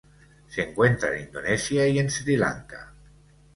[0.47, 2.91] Se encuentra en Indonesia y en Sri Lanka.